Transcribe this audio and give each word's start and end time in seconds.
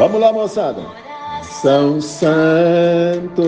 Vamos 0.00 0.18
lá, 0.18 0.32
moçada. 0.32 0.80
São 1.42 2.00
Santo, 2.00 3.44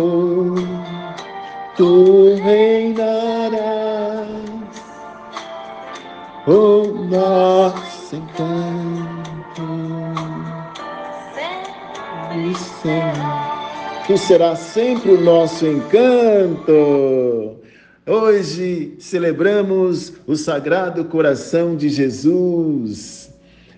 tu 1.79 2.35
reinarás, 2.35 3.57
o 6.47 6.83
nosso 7.09 8.17
encanto. 8.17 9.63
Tu 14.07 14.19
serás 14.19 14.59
sempre 14.59 15.13
o 15.13 15.21
nosso 15.23 15.67
encanto. 15.67 17.57
Hoje 18.07 18.95
celebramos 18.99 20.13
o 20.27 20.37
Sagrado 20.37 21.07
Coração 21.07 21.75
de 21.75 21.89
Jesus. 21.89 23.33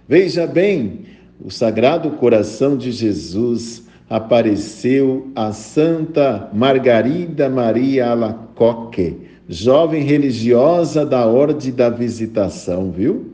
Veja 0.08 0.44
bem, 0.44 1.13
o 1.44 1.50
Sagrado 1.50 2.12
Coração 2.12 2.74
de 2.74 2.90
Jesus 2.90 3.84
apareceu 4.08 5.30
a 5.36 5.52
Santa 5.52 6.48
Margarida 6.54 7.50
Maria 7.50 8.08
Alacoque, 8.08 9.18
jovem 9.46 10.02
religiosa 10.02 11.04
da 11.04 11.26
Ordem 11.26 11.70
da 11.70 11.90
Visitação, 11.90 12.90
viu? 12.90 13.30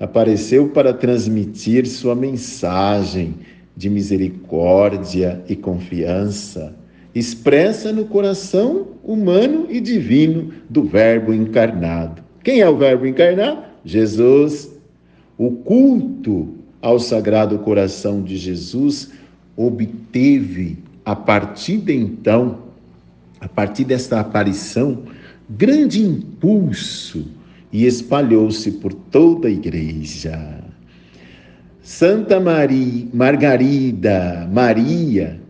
Apareceu 0.00 0.70
para 0.70 0.94
transmitir 0.94 1.86
sua 1.86 2.14
mensagem 2.14 3.34
de 3.76 3.90
misericórdia 3.90 5.42
e 5.46 5.54
confiança, 5.54 6.74
expressa 7.14 7.92
no 7.92 8.06
coração 8.06 8.86
humano 9.04 9.66
e 9.68 9.80
divino 9.80 10.50
do 10.70 10.82
Verbo 10.82 11.34
encarnado. 11.34 12.22
Quem 12.42 12.60
é 12.60 12.68
o 12.68 12.78
Verbo 12.78 13.06
encarnado? 13.06 13.64
Jesus. 13.84 14.70
O 15.36 15.50
culto 15.50 16.57
ao 16.80 16.98
Sagrado 16.98 17.58
Coração 17.58 18.22
de 18.22 18.36
Jesus 18.36 19.10
obteve, 19.56 20.78
a 21.04 21.16
partir 21.16 21.78
de 21.78 21.94
então, 21.94 22.58
a 23.40 23.48
partir 23.48 23.84
desta 23.84 24.20
aparição, 24.20 25.02
grande 25.48 26.02
impulso 26.02 27.26
e 27.72 27.86
espalhou-se 27.86 28.70
por 28.72 28.92
toda 28.92 29.48
a 29.48 29.50
igreja. 29.50 30.58
Santa 31.82 32.38
Maria, 32.38 33.06
Margarida 33.12 34.48
Maria, 34.52 35.40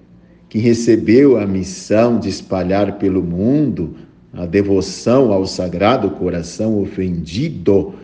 que 0.49 0.59
recebeu 0.59 1.39
a 1.39 1.47
missão 1.47 2.19
de 2.19 2.29
espalhar 2.29 2.99
pelo 2.99 3.23
mundo 3.23 3.97
a 4.33 4.47
devoção 4.47 5.33
ao 5.33 5.47
Sagrado 5.47 6.11
Coração 6.11 6.81
ofendido 6.81 7.95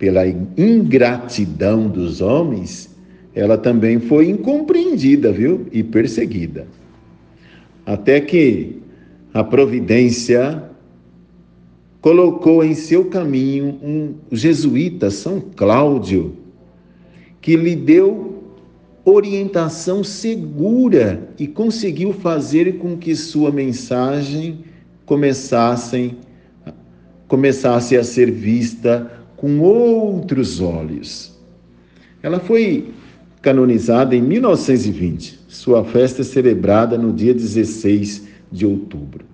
pela 0.00 0.26
ingratidão 0.26 1.86
dos 1.86 2.22
homens, 2.22 2.88
ela 3.34 3.58
também 3.58 4.00
foi 4.00 4.30
incompreendida, 4.30 5.30
viu? 5.30 5.66
E 5.70 5.82
perseguida. 5.82 6.66
Até 7.84 8.18
que 8.18 8.78
a 9.34 9.44
providência 9.44 10.64
colocou 12.00 12.64
em 12.64 12.74
seu 12.74 13.04
caminho 13.04 13.78
um 13.82 14.14
jesuíta, 14.32 15.10
São 15.10 15.38
Cláudio, 15.38 16.34
que 17.42 17.54
lhe 17.54 17.76
deu 17.76 18.42
orientação 19.04 20.02
segura 20.02 21.28
e 21.38 21.46
conseguiu 21.46 22.14
fazer 22.14 22.78
com 22.78 22.96
que 22.96 23.14
sua 23.14 23.52
mensagem 23.52 24.60
começasse, 25.04 26.14
começasse 27.28 27.98
a 27.98 28.02
ser 28.02 28.30
vista 28.30 29.19
com 29.40 29.58
outros 29.60 30.60
olhos. 30.60 31.34
Ela 32.22 32.38
foi 32.38 32.92
canonizada 33.40 34.14
em 34.14 34.20
1920. 34.20 35.40
Sua 35.48 35.82
festa 35.82 36.20
é 36.20 36.24
celebrada 36.24 36.98
no 36.98 37.10
dia 37.10 37.32
16 37.32 38.28
de 38.52 38.66
outubro. 38.66 39.24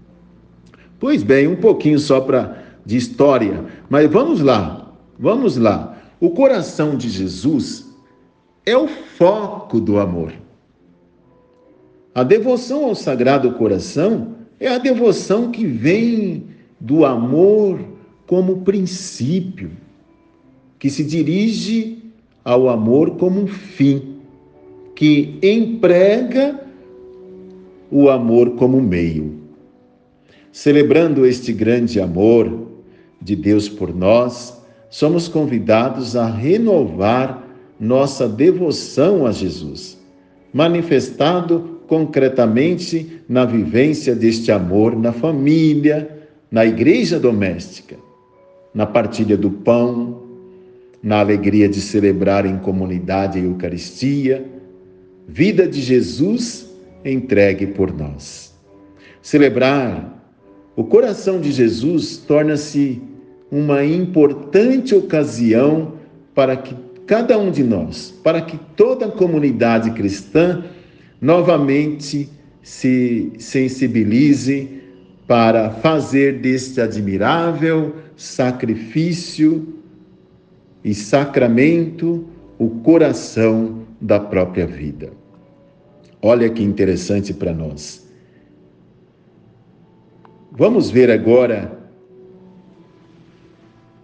Pois 1.00 1.24
bem, 1.24 1.48
um 1.48 1.56
pouquinho 1.56 1.98
só 1.98 2.20
para 2.20 2.62
de 2.84 2.96
história, 2.96 3.64
mas 3.90 4.08
vamos 4.08 4.40
lá. 4.40 4.92
Vamos 5.18 5.56
lá. 5.56 5.98
O 6.20 6.30
coração 6.30 6.96
de 6.96 7.08
Jesus 7.08 7.92
é 8.64 8.76
o 8.76 8.86
foco 8.86 9.80
do 9.80 9.98
amor. 9.98 10.32
A 12.14 12.22
devoção 12.22 12.84
ao 12.84 12.94
Sagrado 12.94 13.50
Coração 13.54 14.36
é 14.60 14.68
a 14.68 14.78
devoção 14.78 15.50
que 15.50 15.66
vem 15.66 16.46
do 16.78 17.04
amor 17.04 17.80
como 18.24 18.62
princípio, 18.62 19.72
que 20.86 20.90
se 20.90 21.02
dirige 21.02 21.98
ao 22.44 22.68
amor 22.68 23.16
como 23.16 23.40
um 23.40 23.46
fim, 23.48 24.20
que 24.94 25.36
emprega 25.42 26.60
o 27.90 28.08
amor 28.08 28.50
como 28.50 28.80
meio. 28.80 29.34
Celebrando 30.52 31.26
este 31.26 31.52
grande 31.52 32.00
amor 32.00 32.68
de 33.20 33.34
Deus 33.34 33.68
por 33.68 33.92
nós, 33.92 34.62
somos 34.88 35.26
convidados 35.26 36.14
a 36.14 36.30
renovar 36.30 37.44
nossa 37.80 38.28
devoção 38.28 39.26
a 39.26 39.32
Jesus, 39.32 40.00
manifestado 40.54 41.80
concretamente 41.88 43.24
na 43.28 43.44
vivência 43.44 44.14
deste 44.14 44.52
amor 44.52 44.96
na 44.96 45.12
família, 45.12 46.28
na 46.48 46.64
igreja 46.64 47.18
doméstica, 47.18 47.96
na 48.72 48.86
partilha 48.86 49.36
do 49.36 49.50
pão, 49.50 50.25
na 51.06 51.20
alegria 51.20 51.68
de 51.68 51.80
celebrar 51.80 52.44
em 52.44 52.58
comunidade 52.58 53.38
a 53.38 53.42
Eucaristia, 53.42 54.44
vida 55.28 55.64
de 55.64 55.80
Jesus 55.80 56.68
entregue 57.04 57.64
por 57.64 57.96
nós. 57.96 58.52
Celebrar 59.22 60.20
o 60.74 60.82
coração 60.82 61.40
de 61.40 61.52
Jesus 61.52 62.16
torna-se 62.16 63.00
uma 63.52 63.84
importante 63.84 64.96
ocasião 64.96 65.92
para 66.34 66.56
que 66.56 66.74
cada 67.06 67.38
um 67.38 67.52
de 67.52 67.62
nós, 67.62 68.12
para 68.24 68.40
que 68.40 68.58
toda 68.74 69.06
a 69.06 69.12
comunidade 69.12 69.92
cristã 69.92 70.64
novamente 71.20 72.28
se 72.64 73.30
sensibilize 73.38 74.80
para 75.24 75.70
fazer 75.70 76.40
deste 76.40 76.80
admirável 76.80 77.94
sacrifício 78.16 79.75
e 80.86 80.94
sacramento 80.94 82.24
o 82.56 82.70
coração 82.70 83.82
da 84.00 84.20
própria 84.20 84.64
vida. 84.64 85.12
Olha 86.22 86.48
que 86.48 86.62
interessante 86.62 87.34
para 87.34 87.52
nós. 87.52 88.08
Vamos 90.52 90.88
ver 90.88 91.10
agora, 91.10 91.76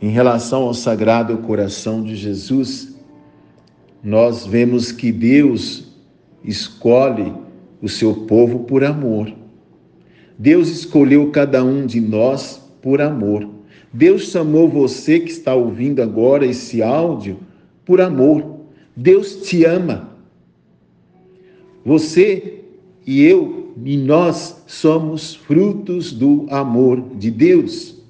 em 0.00 0.09
relação 0.09 0.65
ao 0.65 0.75
Sagrado 0.75 1.38
Coração 1.38 2.03
de 2.03 2.16
Jesus, 2.16 2.97
nós 4.03 4.44
vemos 4.44 4.91
que 4.91 5.12
Deus 5.12 5.97
escolhe 6.42 7.32
o 7.81 7.88
seu 7.88 8.26
povo 8.26 8.65
por 8.65 8.82
amor. 8.82 9.32
Deus 10.37 10.69
escolheu 10.69 11.31
cada 11.31 11.62
um 11.62 11.87
de 11.87 12.00
nós 12.00 12.60
por 12.82 13.00
amor. 13.00 13.48
Deus 13.92 14.30
chamou 14.30 14.69
você 14.69 15.20
que 15.20 15.30
está 15.30 15.54
ouvindo 15.54 16.03
agora 16.03 16.47
esse 16.47 16.82
áudio 16.82 17.38
por 17.84 18.00
amor. 18.00 18.60
Deus 18.97 19.36
te 19.42 19.64
ama. 19.64 20.10
Você 21.84 22.60
e 23.06 23.22
eu 23.22 23.75
e 23.84 23.97
nós 23.97 24.62
somos 24.66 25.34
frutos 25.34 26.12
do 26.12 26.47
amor 26.48 27.03
de 27.16 27.30
Deus. 27.30 28.00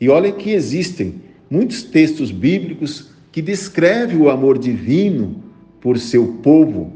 E 0.00 0.08
olha 0.08 0.32
que 0.32 0.50
existem 0.50 1.14
muitos 1.50 1.82
textos 1.82 2.30
bíblicos 2.30 3.10
que 3.32 3.40
descrevem 3.40 4.18
o 4.18 4.28
amor 4.28 4.58
divino 4.58 5.42
por 5.80 5.98
seu 5.98 6.38
povo. 6.42 6.92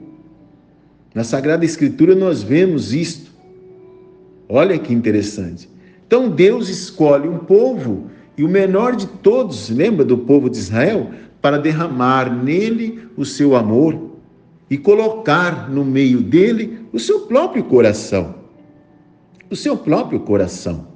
Na 1.14 1.22
Sagrada 1.22 1.64
Escritura 1.64 2.14
nós 2.14 2.43
vemos 2.43 2.93
isto. 2.93 3.32
Olha 4.49 4.78
que 4.78 4.93
interessante. 4.93 5.69
Então 6.06 6.29
Deus 6.29 6.69
escolhe 6.69 7.29
um 7.29 7.39
povo, 7.39 8.11
e 8.37 8.45
o 8.45 8.49
menor 8.49 8.97
de 8.97 9.06
todos, 9.06 9.71
lembra 9.71 10.05
do 10.05 10.19
povo 10.19 10.51
de 10.51 10.59
Israel? 10.59 11.11
Para 11.41 11.59
derramar 11.59 12.35
nele 12.35 13.09
o 13.17 13.25
seu 13.25 13.55
amor 13.55 14.11
e 14.69 14.77
colocar 14.77 15.71
no 15.71 15.85
meio 15.85 16.21
dele 16.21 16.81
o 16.93 16.99
seu 16.99 17.21
próprio 17.21 17.65
coração. 17.65 18.35
O 19.51 19.55
seu 19.55 19.77
próprio 19.77 20.21
coração. 20.21 20.89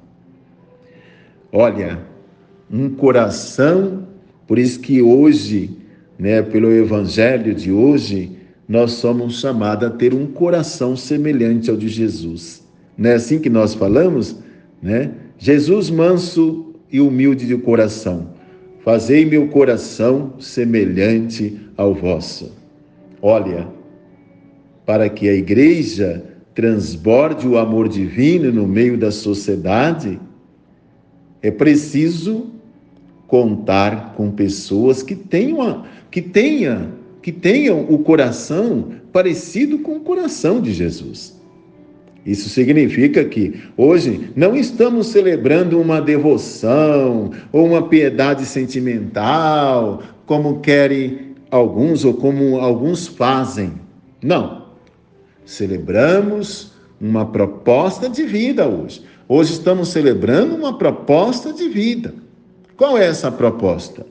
Olha, 1.51 1.99
um 2.69 2.89
coração, 2.89 4.07
por 4.47 4.59
isso 4.59 4.79
que 4.79 5.01
hoje, 5.01 5.77
né, 6.17 6.41
pelo 6.41 6.71
evangelho 6.71 7.55
de 7.55 7.71
hoje, 7.71 8.37
nós 8.67 8.91
somos 8.91 9.39
chamados 9.39 9.87
a 9.87 9.91
ter 9.91 10.13
um 10.13 10.27
coração 10.27 10.95
semelhante 10.95 11.69
ao 11.69 11.77
de 11.77 11.87
Jesus. 11.87 12.63
Não 12.97 13.09
é 13.09 13.13
assim 13.13 13.39
que 13.39 13.49
nós 13.49 13.73
falamos? 13.73 14.35
Né? 14.81 15.11
Jesus 15.37 15.89
manso 15.89 16.73
e 16.91 16.99
humilde 16.99 17.45
de 17.45 17.57
coração, 17.57 18.29
fazei 18.83 19.25
meu 19.25 19.47
coração 19.47 20.33
semelhante 20.39 21.59
ao 21.77 21.93
vosso. 21.93 22.51
Olha, 23.21 23.67
para 24.85 25.09
que 25.09 25.29
a 25.29 25.33
igreja 25.33 26.23
transborde 26.53 27.47
o 27.47 27.57
amor 27.57 27.87
divino 27.87 28.51
no 28.51 28.67
meio 28.67 28.97
da 28.97 29.11
sociedade, 29.11 30.19
é 31.41 31.51
preciso 31.51 32.47
contar 33.27 34.13
com 34.15 34.31
pessoas 34.31 35.03
que 35.03 35.15
tenham, 35.15 35.85
que 36.09 36.21
tenham, 36.21 36.93
que 37.21 37.31
tenham 37.31 37.85
o 37.89 37.99
coração 37.99 38.89
parecido 39.13 39.79
com 39.79 39.97
o 39.97 39.99
coração 40.01 40.59
de 40.59 40.73
Jesus. 40.73 41.38
Isso 42.29 42.47
significa 42.47 43.25
que 43.25 43.59
hoje 43.75 44.29
não 44.35 44.55
estamos 44.55 45.07
celebrando 45.07 45.81
uma 45.81 45.99
devoção 45.99 47.31
ou 47.51 47.65
uma 47.65 47.87
piedade 47.87 48.45
sentimental, 48.45 50.03
como 50.27 50.59
querem 50.59 51.33
alguns 51.49 52.05
ou 52.05 52.13
como 52.13 52.59
alguns 52.59 53.07
fazem. 53.07 53.73
Não. 54.21 54.65
Celebramos 55.43 56.71
uma 57.01 57.25
proposta 57.25 58.07
de 58.07 58.21
vida 58.25 58.67
hoje. 58.67 59.01
Hoje 59.27 59.53
estamos 59.53 59.89
celebrando 59.89 60.55
uma 60.55 60.77
proposta 60.77 61.51
de 61.51 61.67
vida. 61.67 62.13
Qual 62.77 62.95
é 62.95 63.07
essa 63.07 63.31
proposta? 63.31 64.05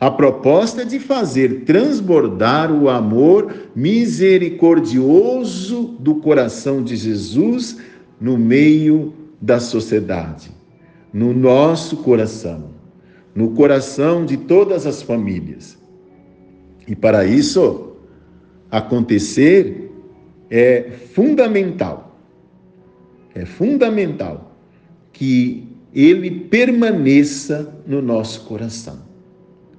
A 0.00 0.10
proposta 0.10 0.82
é 0.82 0.84
de 0.84 0.98
fazer 0.98 1.62
transbordar 1.64 2.72
o 2.72 2.88
amor 2.88 3.54
misericordioso 3.74 5.96
do 6.00 6.16
coração 6.16 6.82
de 6.82 6.96
Jesus 6.96 7.78
no 8.20 8.36
meio 8.36 9.14
da 9.40 9.60
sociedade, 9.60 10.50
no 11.12 11.32
nosso 11.32 11.98
coração, 11.98 12.70
no 13.34 13.50
coração 13.50 14.24
de 14.24 14.36
todas 14.36 14.84
as 14.86 15.02
famílias. 15.02 15.78
E 16.86 16.96
para 16.96 17.24
isso 17.24 17.92
acontecer 18.70 19.90
é 20.50 20.90
fundamental, 21.12 22.18
é 23.34 23.44
fundamental 23.44 24.54
que 25.12 25.68
ele 25.94 26.30
permaneça 26.30 27.72
no 27.86 28.02
nosso 28.02 28.42
coração. 28.42 28.98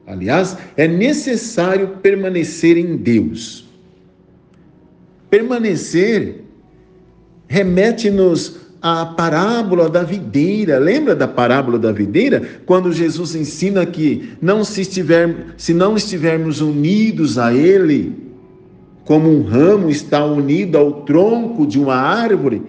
Aliás, 0.07 0.57
é 0.77 0.87
necessário 0.87 1.97
permanecer 2.01 2.77
em 2.77 2.95
Deus. 2.95 3.67
Permanecer 5.29 6.43
remete-nos 7.47 8.57
à 8.81 9.05
parábola 9.05 9.89
da 9.89 10.03
videira. 10.03 10.77
Lembra 10.77 11.15
da 11.15 11.27
parábola 11.27 11.79
da 11.79 11.91
videira? 11.91 12.41
Quando 12.65 12.93
Jesus 12.93 13.35
ensina 13.35 13.85
que 13.85 14.33
não 14.41 14.63
se, 14.63 14.81
estiver, 14.81 15.55
se 15.57 15.73
não 15.73 15.95
estivermos 15.95 16.61
unidos 16.61 17.39
a 17.39 17.51
Ele, 17.51 18.13
como 19.03 19.29
um 19.29 19.43
ramo 19.43 19.89
está 19.89 20.23
unido 20.23 20.77
ao 20.77 21.01
tronco 21.03 21.65
de 21.65 21.79
uma 21.79 21.95
árvore, 21.95 22.61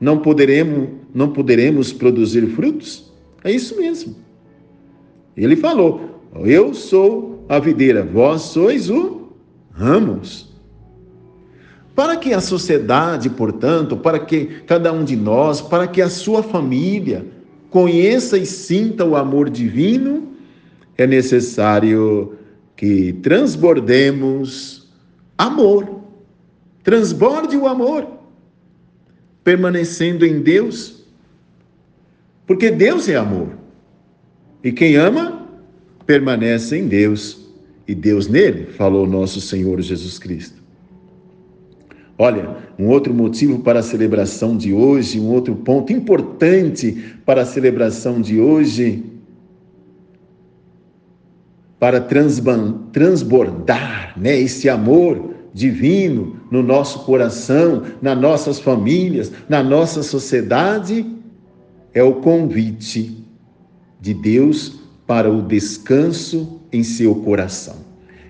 não 0.00 0.18
poderemos, 0.18 0.88
não 1.14 1.28
poderemos 1.28 1.92
produzir 1.92 2.46
frutos? 2.48 3.12
É 3.44 3.52
isso 3.52 3.78
mesmo. 3.78 4.16
Ele 5.36 5.56
falou: 5.56 6.19
eu 6.34 6.74
sou 6.74 7.44
a 7.48 7.58
videira, 7.58 8.04
vós 8.04 8.42
sois 8.42 8.88
o 8.88 9.32
ramos. 9.72 10.48
Para 11.94 12.16
que 12.16 12.32
a 12.32 12.40
sociedade, 12.40 13.28
portanto, 13.28 13.96
para 13.96 14.18
que 14.18 14.62
cada 14.66 14.92
um 14.92 15.04
de 15.04 15.16
nós, 15.16 15.60
para 15.60 15.86
que 15.86 16.00
a 16.00 16.08
sua 16.08 16.42
família 16.42 17.26
conheça 17.68 18.38
e 18.38 18.46
sinta 18.46 19.04
o 19.04 19.16
amor 19.16 19.50
divino, 19.50 20.28
é 20.96 21.06
necessário 21.06 22.36
que 22.76 23.12
transbordemos 23.14 24.88
amor. 25.36 26.00
Transborde 26.82 27.56
o 27.56 27.66
amor, 27.66 28.06
permanecendo 29.44 30.24
em 30.24 30.40
Deus, 30.40 31.04
porque 32.46 32.70
Deus 32.70 33.08
é 33.08 33.16
amor. 33.16 33.48
E 34.64 34.72
quem 34.72 34.96
ama, 34.96 35.39
permanece 36.10 36.76
em 36.76 36.88
Deus 36.88 37.38
e 37.86 37.94
Deus 37.94 38.26
nele, 38.26 38.66
falou 38.66 39.06
nosso 39.06 39.40
Senhor 39.40 39.80
Jesus 39.80 40.18
Cristo. 40.18 40.60
Olha, 42.18 42.56
um 42.76 42.88
outro 42.88 43.14
motivo 43.14 43.60
para 43.60 43.78
a 43.78 43.82
celebração 43.82 44.56
de 44.56 44.72
hoje, 44.72 45.20
um 45.20 45.28
outro 45.28 45.54
ponto 45.54 45.92
importante 45.92 47.14
para 47.24 47.42
a 47.42 47.46
celebração 47.46 48.20
de 48.20 48.40
hoje, 48.40 49.04
para 51.78 52.00
transbordar 52.00 54.18
né, 54.18 54.36
esse 54.36 54.68
amor 54.68 55.36
divino 55.54 56.40
no 56.50 56.60
nosso 56.60 57.04
coração, 57.04 57.84
nas 58.02 58.20
nossas 58.20 58.58
famílias, 58.58 59.30
na 59.48 59.62
nossa 59.62 60.02
sociedade, 60.02 61.06
é 61.94 62.02
o 62.02 62.14
convite 62.14 63.24
de 64.00 64.12
Deus 64.12 64.79
para 65.10 65.28
o 65.28 65.42
descanso 65.42 66.60
em 66.72 66.84
seu 66.84 67.16
coração. 67.16 67.78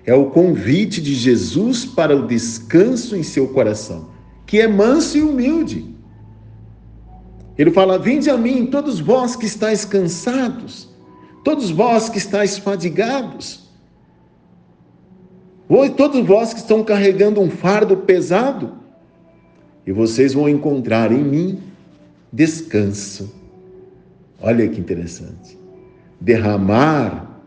É 0.03 0.15
o 0.15 0.31
convite 0.31 0.99
de 0.99 1.13
Jesus 1.13 1.85
para 1.85 2.17
o 2.17 2.25
descanso 2.25 3.15
em 3.15 3.21
seu 3.21 3.49
coração, 3.49 4.09
que 4.47 4.59
é 4.59 4.67
manso 4.67 5.15
e 5.15 5.21
humilde. 5.21 5.93
Ele 7.55 7.69
fala: 7.69 7.99
Vinde 7.99 8.31
a 8.31 8.35
mim, 8.35 8.65
todos 8.65 8.99
vós 8.99 9.35
que 9.35 9.45
estáis 9.45 9.85
cansados, 9.85 10.89
todos 11.43 11.69
vós 11.69 12.09
que 12.09 12.17
estáis 12.17 12.57
fadigados, 12.57 13.69
todos 15.95 16.25
vós 16.25 16.51
que 16.51 16.61
estão 16.61 16.83
carregando 16.83 17.39
um 17.39 17.51
fardo 17.51 17.95
pesado, 17.95 18.71
e 19.85 19.91
vocês 19.91 20.33
vão 20.33 20.49
encontrar 20.49 21.11
em 21.11 21.23
mim 21.23 21.59
descanso. 22.33 23.31
Olha 24.41 24.67
que 24.67 24.79
interessante 24.79 25.60
derramar 26.21 27.41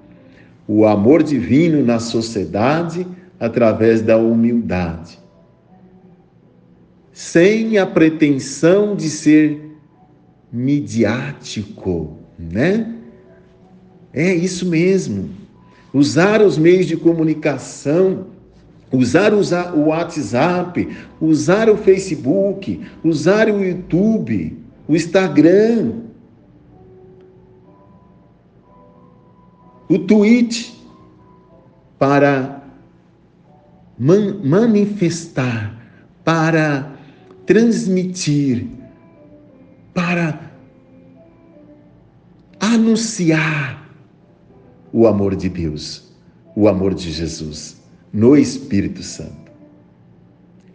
o 0.66 0.84
amor 0.84 1.22
divino 1.22 1.84
na 1.84 2.00
sociedade 2.00 3.06
através 3.38 4.02
da 4.02 4.18
humildade, 4.18 5.18
sem 7.12 7.78
a 7.78 7.86
pretensão 7.86 8.96
de 8.96 9.08
ser 9.08 9.78
midiático, 10.52 12.18
né? 12.38 12.92
É 14.12 14.34
isso 14.34 14.66
mesmo. 14.66 15.30
Usar 15.92 16.42
os 16.42 16.58
meios 16.58 16.86
de 16.86 16.96
comunicação, 16.96 18.26
usar 18.92 19.32
o 19.32 19.86
WhatsApp, 19.86 20.88
usar 21.20 21.68
o 21.68 21.76
Facebook, 21.76 22.80
usar 23.02 23.48
o 23.48 23.62
YouTube, 23.62 24.56
o 24.88 24.94
Instagram, 24.94 26.03
o 29.88 29.98
tweet 29.98 30.74
para 31.98 32.62
man 33.98 34.40
manifestar, 34.42 35.80
para 36.24 36.92
transmitir, 37.46 38.66
para 39.92 40.50
anunciar 42.58 43.88
o 44.92 45.06
amor 45.06 45.36
de 45.36 45.48
Deus, 45.48 46.12
o 46.56 46.68
amor 46.68 46.94
de 46.94 47.10
Jesus 47.12 47.80
no 48.12 48.36
Espírito 48.36 49.02
Santo. 49.02 49.44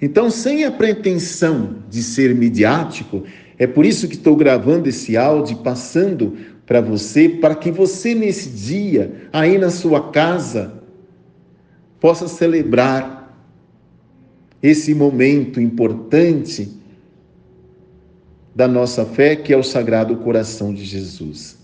Então, 0.01 0.29
sem 0.29 0.63
a 0.63 0.71
pretensão 0.71 1.77
de 1.89 2.01
ser 2.03 2.33
midiático, 2.33 3.23
é 3.57 3.67
por 3.67 3.85
isso 3.85 4.07
que 4.07 4.15
estou 4.15 4.35
gravando 4.35 4.87
esse 4.87 5.17
áudio, 5.17 5.57
passando 5.57 6.37
para 6.69 6.81
você, 6.81 7.27
para 7.27 7.55
que 7.55 7.71
você 7.71 8.13
nesse 8.13 8.47
dia, 8.47 9.27
aí 9.33 9.57
na 9.57 9.71
sua 9.71 10.11
casa, 10.11 10.71
possa 11.99 12.27
celebrar 12.27 13.35
esse 14.61 14.93
momento 14.93 15.59
importante 15.59 16.71
da 18.55 18.67
nossa 18.67 19.03
fé, 19.03 19.35
que 19.35 19.51
é 19.51 19.57
o 19.57 19.63
Sagrado 19.63 20.17
Coração 20.17 20.71
de 20.71 20.85
Jesus. 20.85 21.57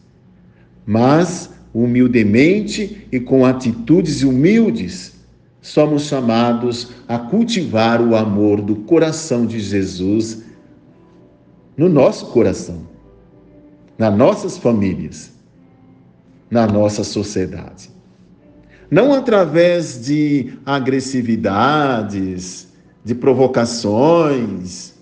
Mas, 0.88 1.52
humildemente 1.72 3.08
e 3.12 3.20
com 3.20 3.46
atitudes 3.46 4.24
humildes, 4.24 5.14
somos 5.62 6.08
chamados 6.08 6.94
a 7.08 7.20
cultivar 7.20 8.02
o 8.02 8.16
amor 8.16 8.60
do 8.60 8.78
coração 8.78 9.46
de 9.46 9.60
Jesus 9.60 10.44
no 11.78 11.88
nosso 11.88 12.32
coração 12.32 12.95
nas 13.98 14.16
nossas 14.16 14.58
famílias, 14.58 15.32
na 16.50 16.68
nossa 16.68 17.04
sociedade. 17.04 17.90
Não 18.90 19.14
através 19.14 20.06
de 20.06 20.54
agressividades, 20.66 22.68
de 23.04 23.16
provocações, 23.16 24.94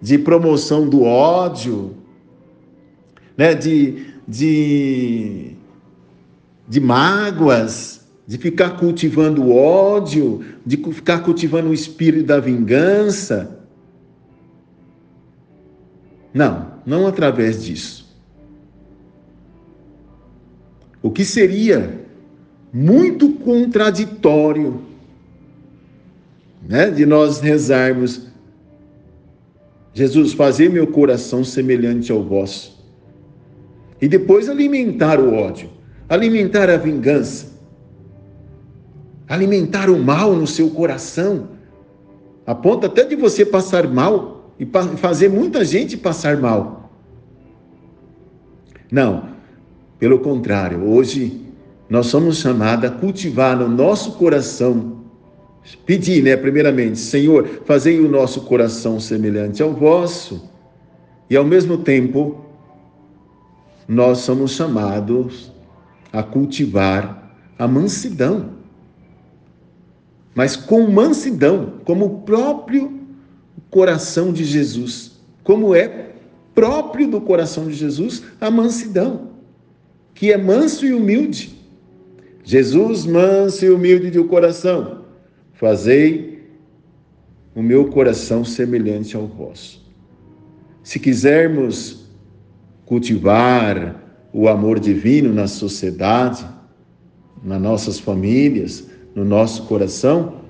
de 0.00 0.18
promoção 0.18 0.88
do 0.88 1.02
ódio, 1.02 1.96
né? 3.36 3.54
de, 3.54 4.06
de, 4.26 5.52
de 6.68 6.80
mágoas, 6.80 8.00
de 8.26 8.38
ficar 8.38 8.70
cultivando 8.70 9.42
o 9.42 9.56
ódio, 9.56 10.44
de 10.64 10.76
ficar 10.76 11.20
cultivando 11.20 11.70
o 11.70 11.74
espírito 11.74 12.26
da 12.26 12.40
vingança. 12.40 13.58
Não, 16.32 16.72
não 16.84 17.06
através 17.06 17.64
disso. 17.64 18.01
O 21.02 21.10
que 21.10 21.24
seria 21.24 22.00
muito 22.72 23.30
contraditório 23.32 24.80
né, 26.62 26.90
de 26.90 27.04
nós 27.04 27.40
rezarmos 27.40 28.32
Jesus, 29.94 30.32
fazer 30.32 30.70
meu 30.70 30.86
coração 30.86 31.44
semelhante 31.44 32.10
ao 32.10 32.22
vosso. 32.22 32.82
E 34.00 34.08
depois 34.08 34.48
alimentar 34.48 35.20
o 35.20 35.34
ódio, 35.34 35.68
alimentar 36.08 36.70
a 36.70 36.76
vingança, 36.76 37.52
alimentar 39.28 39.90
o 39.90 39.98
mal 39.98 40.34
no 40.34 40.46
seu 40.46 40.70
coração, 40.70 41.48
a 42.46 42.54
ponto 42.54 42.86
até 42.86 43.04
de 43.04 43.14
você 43.14 43.44
passar 43.44 43.86
mal 43.86 44.54
e 44.58 44.66
fazer 44.96 45.28
muita 45.28 45.64
gente 45.64 45.96
passar 45.96 46.38
mal. 46.38 46.90
Não, 48.90 49.31
pelo 50.02 50.18
contrário, 50.18 50.82
hoje 50.82 51.40
nós 51.88 52.06
somos 52.06 52.38
chamados 52.38 52.90
a 52.90 52.92
cultivar 52.92 53.56
no 53.56 53.68
nosso 53.68 54.14
coração 54.14 55.00
Pedir, 55.86 56.24
né, 56.24 56.36
primeiramente, 56.36 56.98
Senhor, 56.98 57.46
fazei 57.64 58.00
o 58.00 58.10
nosso 58.10 58.40
coração 58.40 58.98
semelhante 58.98 59.62
ao 59.62 59.72
vosso, 59.72 60.50
e 61.30 61.36
ao 61.36 61.44
mesmo 61.44 61.78
tempo, 61.78 62.44
nós 63.86 64.18
somos 64.18 64.50
chamados 64.50 65.52
a 66.12 66.20
cultivar 66.20 67.32
a 67.56 67.68
mansidão. 67.68 68.54
Mas 70.34 70.56
com 70.56 70.90
mansidão, 70.90 71.74
como 71.84 72.06
o 72.06 72.20
próprio 72.22 72.98
coração 73.70 74.32
de 74.32 74.42
Jesus, 74.42 75.12
como 75.44 75.76
é 75.76 76.10
próprio 76.52 77.08
do 77.08 77.20
coração 77.20 77.68
de 77.68 77.74
Jesus 77.74 78.24
a 78.40 78.50
mansidão, 78.50 79.31
que 80.14 80.32
é 80.32 80.36
manso 80.36 80.86
e 80.86 80.92
humilde. 80.92 81.58
Jesus, 82.44 83.06
manso 83.06 83.64
e 83.64 83.70
humilde 83.70 84.10
de 84.10 84.22
coração 84.24 85.02
Fazei 85.62 86.42
o 87.54 87.62
meu 87.62 87.84
coração 87.84 88.44
semelhante 88.44 89.14
ao 89.14 89.28
vosso. 89.28 89.80
Se 90.82 90.98
quisermos 90.98 92.08
cultivar 92.84 94.26
o 94.32 94.48
amor 94.48 94.80
divino 94.80 95.32
na 95.32 95.46
sociedade, 95.46 96.44
nas 97.44 97.62
nossas 97.62 98.00
famílias, 98.00 98.88
no 99.14 99.24
nosso 99.24 99.62
coração, 99.66 100.40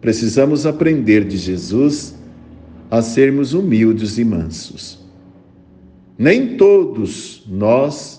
precisamos 0.00 0.66
aprender 0.66 1.24
de 1.24 1.36
Jesus 1.36 2.16
a 2.90 3.02
sermos 3.02 3.52
humildes 3.52 4.18
e 4.18 4.24
mansos. 4.24 4.98
Nem 6.18 6.56
todos 6.56 7.44
nós, 7.46 8.15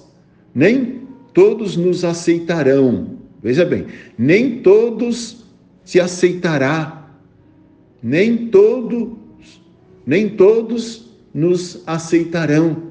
nem 0.57 1.03
todos 1.35 1.77
nos 1.77 2.03
aceitarão. 2.03 3.19
Veja 3.43 3.63
bem, 3.63 3.85
nem 4.17 4.63
todos 4.63 5.45
se 5.85 5.99
aceitará. 5.99 7.11
Nem 8.01 8.47
todos, 8.47 9.09
nem 10.03 10.29
todos 10.29 11.11
nos 11.31 11.83
aceitarão. 11.85 12.87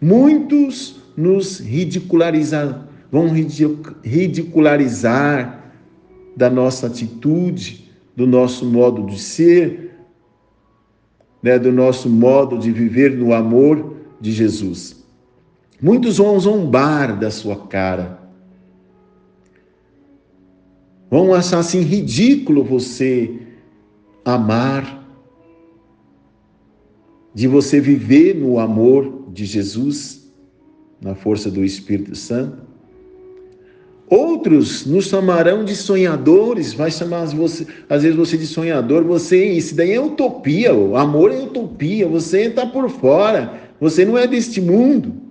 Muitos 0.00 1.00
nos 1.16 1.60
ridicularizar, 1.60 2.88
vão 3.12 3.28
ridicularizar 4.02 5.72
da 6.36 6.50
nossa 6.50 6.88
atitude, 6.88 7.92
do 8.16 8.26
nosso 8.26 8.66
modo 8.66 9.06
de 9.06 9.20
ser, 9.20 10.00
né, 11.40 11.60
do 11.60 11.70
nosso 11.70 12.10
modo 12.10 12.58
de 12.58 12.72
viver 12.72 13.16
no 13.16 13.32
amor 13.32 13.94
de 14.20 14.32
Jesus. 14.32 15.03
Muitos 15.84 16.16
vão 16.16 16.40
zombar 16.40 17.16
da 17.16 17.30
sua 17.30 17.56
cara 17.68 18.24
Vão 21.14 21.32
achar 21.32 21.60
assim 21.60 21.80
ridículo 21.82 22.64
você 22.64 23.30
amar, 24.24 25.06
de 27.32 27.46
você 27.46 27.78
viver 27.78 28.34
no 28.34 28.58
amor 28.58 29.26
de 29.32 29.44
Jesus, 29.44 30.28
na 31.00 31.14
força 31.14 31.48
do 31.48 31.64
Espírito 31.64 32.16
Santo. 32.16 32.64
Outros 34.10 34.84
nos 34.86 35.06
chamarão 35.06 35.64
de 35.64 35.76
sonhadores, 35.76 36.72
vai 36.72 36.90
chamar 36.90 37.26
você, 37.26 37.64
às 37.88 38.02
vezes 38.02 38.16
você 38.16 38.36
de 38.36 38.48
sonhador, 38.48 39.04
você, 39.04 39.52
isso 39.52 39.76
daí 39.76 39.92
é 39.92 40.00
utopia, 40.00 40.74
o 40.74 40.96
amor 40.96 41.30
é 41.30 41.38
utopia, 41.38 42.08
você 42.08 42.46
está 42.46 42.66
por 42.66 42.90
fora, 42.90 43.54
você 43.80 44.04
não 44.04 44.18
é 44.18 44.26
deste 44.26 44.60
mundo. 44.60 45.23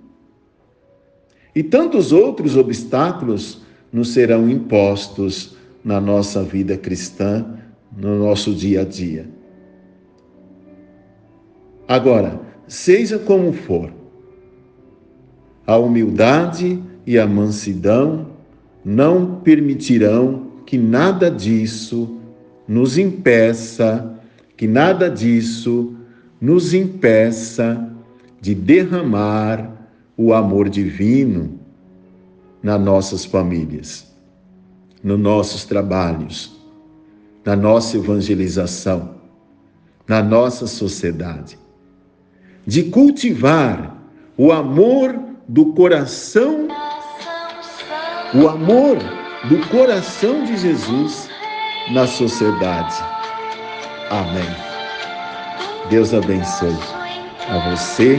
E 1.54 1.62
tantos 1.62 2.12
outros 2.12 2.56
obstáculos 2.56 3.62
nos 3.92 4.12
serão 4.12 4.48
impostos 4.48 5.56
na 5.84 6.00
nossa 6.00 6.42
vida 6.42 6.76
cristã, 6.76 7.46
no 7.96 8.18
nosso 8.18 8.52
dia 8.52 8.80
a 8.80 8.84
dia. 8.84 9.28
Agora, 11.86 12.40
seja 12.66 13.18
como 13.18 13.52
for, 13.52 13.92
a 15.66 15.76
humildade 15.76 16.82
e 17.06 17.18
a 17.18 17.26
mansidão 17.26 18.26
não 18.84 19.36
permitirão 19.36 20.48
que 20.66 20.76
nada 20.76 21.30
disso 21.30 22.18
nos 22.66 22.98
impeça, 22.98 24.18
que 24.56 24.66
nada 24.66 25.08
disso 25.08 25.94
nos 26.40 26.74
impeça 26.74 27.90
de 28.40 28.54
derramar 28.54 29.73
o 30.16 30.32
amor 30.32 30.68
divino 30.68 31.58
nas 32.62 32.80
nossas 32.80 33.24
famílias 33.24 34.14
nos 35.04 35.20
nossos 35.20 35.66
trabalhos, 35.66 36.50
na 37.44 37.54
nossa 37.54 37.98
evangelização, 37.98 39.16
na 40.08 40.22
nossa 40.22 40.66
sociedade, 40.66 41.58
de 42.66 42.84
cultivar 42.84 43.98
o 44.38 44.50
amor 44.50 45.14
do 45.46 45.74
coração, 45.74 46.68
o 48.34 48.48
amor 48.48 48.96
do 49.46 49.58
coração 49.68 50.46
de 50.46 50.56
Jesus 50.56 51.28
na 51.92 52.06
sociedade. 52.06 52.96
Amém. 54.08 54.48
Deus 55.90 56.14
abençoe 56.14 56.78
a 57.46 57.70
você 57.70 58.18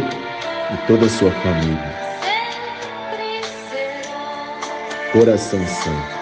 e 0.74 0.88
toda 0.88 1.06
a 1.06 1.10
sua 1.10 1.32
família. 1.32 2.06
Coração 5.12 5.66
Santo. 5.66 6.15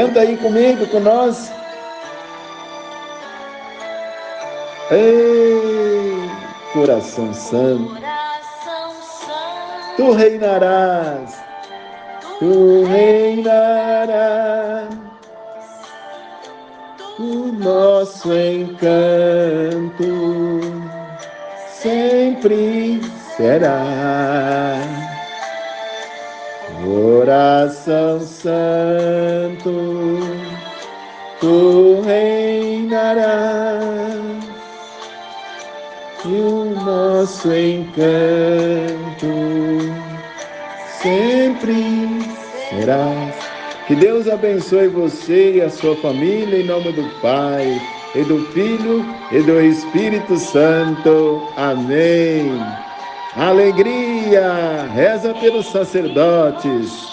Canta 0.00 0.20
aí 0.20 0.34
comigo, 0.38 0.86
com 0.86 0.98
nós. 0.98 1.52
Ei, 4.90 6.30
coração 6.72 7.34
santo, 7.34 7.98
tu 9.98 10.12
reinarás, 10.12 11.38
tu 12.38 12.84
reinarás 12.84 14.88
o 17.18 17.52
nosso 17.52 18.32
encanto 18.32 18.70
sempre 21.74 23.02
será. 23.36 24.99
Coração 26.82 28.20
Santo, 28.20 29.70
tu 31.38 32.00
reinarás, 32.06 33.36
e 36.24 36.28
o 36.28 36.74
nosso 36.82 37.52
encanto 37.52 38.06
sempre 41.02 42.18
serás. 42.70 43.34
Que 43.86 43.94
Deus 43.96 44.28
abençoe 44.28 44.88
você 44.88 45.56
e 45.56 45.60
a 45.60 45.68
sua 45.68 45.96
família 45.96 46.60
em 46.60 46.66
nome 46.66 46.92
do 46.92 47.02
Pai, 47.20 47.80
e 48.14 48.22
do 48.24 48.38
Filho 48.52 49.04
e 49.30 49.42
do 49.42 49.60
Espírito 49.60 50.36
Santo. 50.38 51.42
Amém. 51.56 52.58
Alegria! 53.36 54.88
Reza 54.92 55.32
pelos 55.34 55.66
sacerdotes. 55.66 57.09